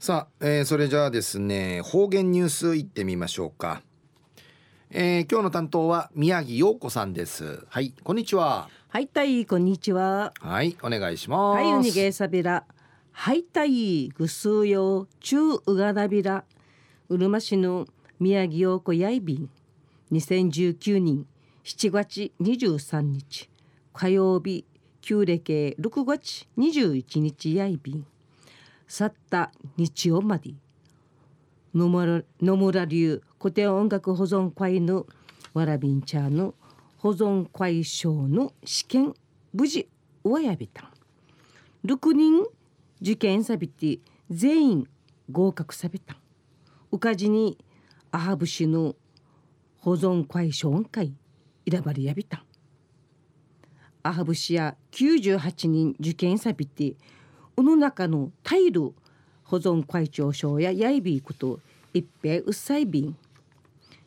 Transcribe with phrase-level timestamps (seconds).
[0.00, 3.82] さあ、えー、それじゃあですね方言ニュースいってみましょうか、
[4.88, 7.66] えー、今日の担当は宮城陽子さんです。
[7.68, 8.70] はいこんにちは。
[8.88, 10.32] はいたいこんにちは。
[10.40, 11.62] はいお願いします。
[11.62, 12.64] はいウニゲーサビラ
[13.12, 16.44] はいたいぐすうよちゅううがらびら。
[17.10, 17.86] うるま市の
[18.18, 19.50] 宮城陽子やいびん。
[20.12, 21.26] 2019年
[21.62, 23.50] 7月23日
[23.92, 24.64] 火曜日
[25.02, 28.06] 旧暦6月21日やいびん
[28.90, 30.50] 去った日曜まで。
[31.72, 35.06] 野村野村流古典音楽保存会の
[35.54, 36.54] わらびんちゃんの
[36.98, 39.14] 保存会賞の試験
[39.52, 39.88] 無事
[40.24, 40.82] 終やびた。
[40.82, 40.88] ん
[41.86, 42.44] 6人
[43.00, 44.88] 受験さびて全員
[45.30, 46.14] 合格さびた。
[46.14, 46.16] ん
[46.90, 47.56] うかじに
[48.10, 48.96] アハブシの
[49.78, 51.14] 保存会賞会
[51.70, 52.38] 選ばれやびた。
[52.38, 52.42] ん
[54.02, 56.96] アハブシや98人受験さびて
[57.60, 58.94] この中のタイル
[59.44, 61.60] 保存会長賞ややいびいこと
[61.92, 63.14] 一平うっさいびん。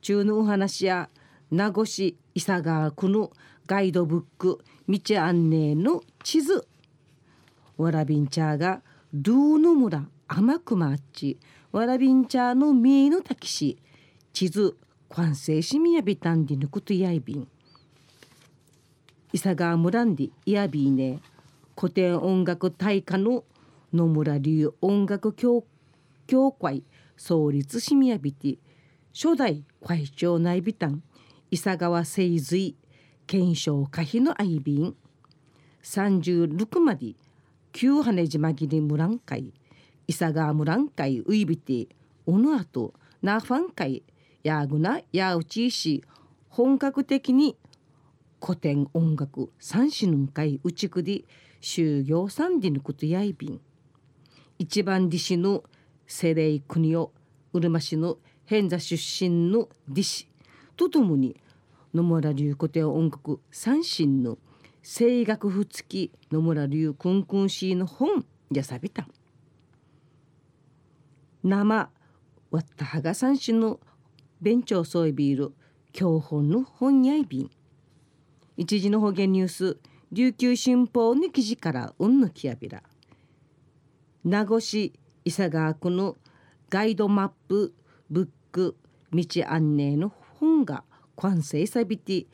[0.00, 1.08] 中のお話や
[1.52, 3.30] 名護市伊佐川区の
[3.68, 6.66] ガイドブック道案内の地図。
[7.78, 11.38] わらびんちゃがルーの村甘くまっち。
[11.70, 13.78] わらびんちゃのみのたきし。
[14.32, 14.76] 地図
[15.10, 17.46] 完成しみやびたんでぬくとやいびん。
[19.32, 21.20] 伊佐川村んでやびいね。
[21.78, 23.44] 古典音楽大家の
[23.92, 25.64] 野村流音楽協
[26.26, 26.82] 協会
[27.16, 28.56] 創立しみやびて
[29.14, 31.02] 初代会長内備丹
[31.50, 32.76] 伊佐川清髄
[33.26, 34.96] 検証可否の愛便
[35.82, 37.14] 36まで
[37.72, 39.52] 旧羽島切り村ん会。
[40.08, 41.88] 伊佐川村ん会ウイビテ
[42.24, 44.02] おのあとナファン会。
[44.42, 46.02] やぐなやうちいし。
[46.48, 47.54] 本格的に
[48.40, 51.26] 古典音楽三種の会うちくり
[51.60, 53.60] 就業三でのことやいびん。
[54.58, 55.64] 一番弟子の
[56.06, 57.12] セレイ国を
[57.52, 60.28] うるま市の偏座出身の弟子。
[60.76, 61.36] とともに
[61.94, 64.38] 野村流古典音楽三神の
[64.82, 69.08] 声楽譜付き野村流くんくんしの本やさびた。
[71.42, 71.90] 生
[72.50, 73.80] わったはが三種の
[74.40, 75.54] 弁長ソイビール
[75.92, 77.50] 教本の本やいびん。
[78.56, 79.78] 一時の方言ニュース。
[80.12, 82.82] 琉球新報の記事からうんぬきやびら。
[84.24, 84.94] 名護市
[85.24, 86.16] 伊佐川区の
[86.70, 87.74] ガイドマップ
[88.08, 88.76] ブック。
[89.12, 90.84] 道案内の本が
[91.16, 92.26] 完成さびて。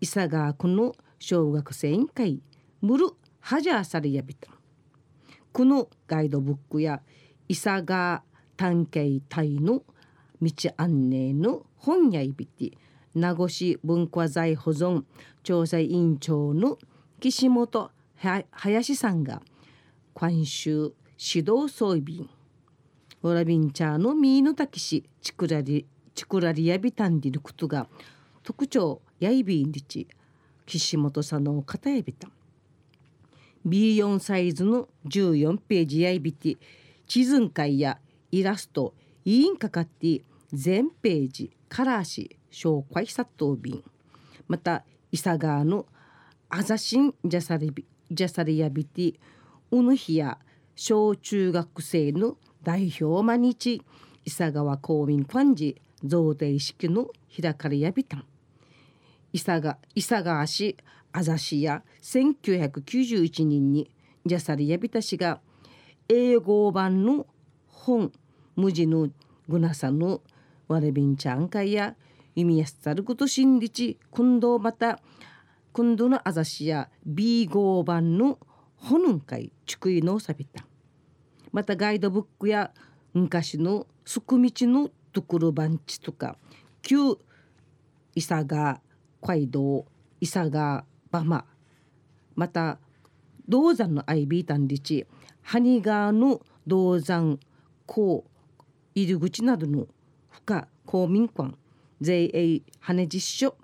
[0.00, 2.40] 伊佐川区の小学生委員会。
[2.80, 3.10] ムル
[3.40, 4.50] ハジャーサリヤビタ
[5.52, 7.02] このガイドブックや。
[7.48, 8.22] 伊佐川
[8.56, 9.82] 探検隊の
[10.40, 12.72] 道案内の本やいびて。
[13.16, 15.04] 名護市文化財保存
[15.42, 16.76] 調査委員長の
[17.18, 17.90] 岸本
[18.50, 19.40] 林さんが
[20.18, 22.28] 監修指導装備便
[23.22, 27.86] オラビンチャーのミーノタキシチクラリチクラリヤビタンディルクトが
[28.42, 30.06] 特徴やいびんりち
[30.66, 32.28] 岸本さんの片やびた
[33.66, 36.58] B4 サイズの14ページやいびて
[37.06, 37.98] 地図会や
[38.30, 38.92] イラスト
[39.24, 40.20] 委員かかって
[40.52, 43.82] 全ページカラーし紹介殺到便
[44.48, 45.86] また伊佐川の
[46.48, 49.14] あざしんじゃさりびじゃさりやびて
[49.70, 50.38] うぬひや
[50.74, 53.82] 小中学生の代表毎日
[54.24, 57.08] 伊佐川公民ファンジ贈呈式の
[57.40, 58.24] 開かれやびたん
[59.32, 60.76] 伊佐川伊佐川市
[61.12, 63.90] あざしや1991年に
[64.24, 65.40] ジャサリヤビタ氏が
[66.08, 67.26] 英語版の
[67.68, 68.12] 本
[68.56, 69.08] 無地の
[69.48, 70.20] グナサの
[70.68, 71.94] ワレビンチャン会や
[72.36, 75.00] 弓やすたること新日今度また
[75.72, 78.38] 今度のあざしや B 号版の
[78.76, 80.66] 本会ちくいのさびた。
[81.50, 82.72] またガイドブックや
[83.14, 86.36] 昔のすくみちのところ番地とか
[86.82, 87.16] 旧
[88.14, 88.82] 伊佐川
[89.22, 89.86] 街道
[90.20, 91.46] 伊佐川バマ
[92.34, 92.78] また
[93.48, 95.06] 銅山のアイビータンリチ
[95.42, 97.40] 埴川の銅山
[97.86, 98.26] 港
[98.94, 99.86] 入り口などの
[100.28, 101.54] 深公民館
[102.00, 103.56] JA 羽実所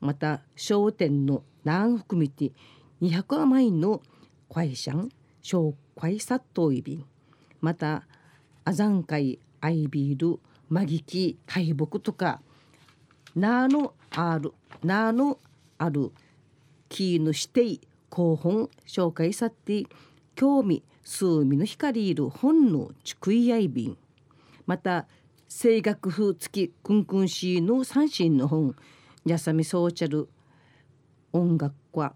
[0.00, 2.52] また商店の南含みて
[3.02, 4.02] 200余りの
[4.52, 4.92] 会社
[5.42, 7.04] 紹介殺到イビン
[7.60, 8.04] また
[8.64, 12.40] アザンカイアイビールマギキ大木とか
[13.34, 15.38] ナーのあるナーの
[15.78, 16.10] ある
[16.88, 17.62] キーヌして
[18.10, 19.84] 広本紹介さって
[20.34, 23.98] 興味数味の光いる本のちくいやいびん
[24.66, 25.06] また
[25.48, 28.74] 声楽風付きくんくんしの三振の本
[29.24, 30.28] やさみそうちゃる
[31.32, 32.14] 音楽家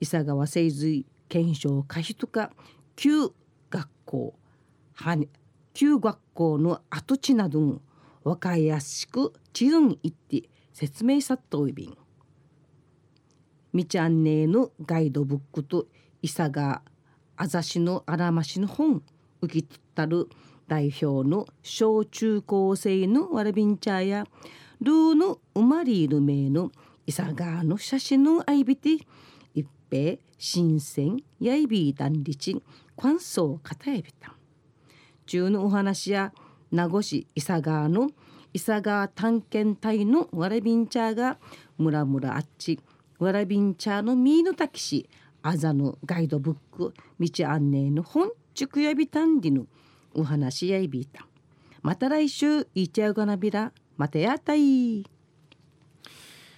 [0.00, 2.50] 伊佐川清髄検証可否とか
[2.96, 3.28] 旧
[3.70, 4.34] 学校
[4.94, 5.16] は
[5.72, 7.80] 旧学校の跡地など
[8.24, 11.96] わかりやすく地図に行って説明さっといびん。
[13.74, 15.86] 道案内のガイドブックと
[16.20, 16.82] 伊佐が
[17.36, 19.02] あざしのあらましの本
[19.42, 20.28] 受け取ったる
[20.68, 24.24] 代表の小中高生のわらびんちゃや
[24.80, 26.70] ルーの生まれる名の
[27.06, 28.98] 伊佐川の写真のあいびて
[29.54, 32.62] 一平新鮮やいびいたんりちん
[32.96, 34.34] 感想を語えびた。
[35.26, 36.32] 中のお話や
[36.70, 38.10] 名護市伊佐川の
[38.54, 41.38] 伊佐川探検隊のわらびんちゃが
[41.78, 42.80] むらむらあっち
[43.18, 45.08] わらびんちゃのみーのたきし
[45.42, 49.66] あざのガイドブック道案内の本ちくやびたんりの
[50.14, 51.26] お話やいびいた。
[51.82, 53.72] また来週いっちゃうがなびら。
[53.96, 55.06] またやったい。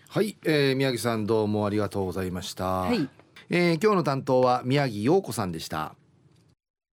[0.08, 3.08] はい、えー、宮城さんどうもありがとうございました、はい。
[3.50, 5.96] えー、今日の担当は宮城陽子さんでした